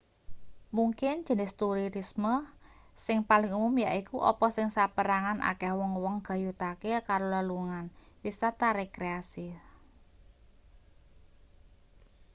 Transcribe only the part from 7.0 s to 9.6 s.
karo lelungan wisata rekreasi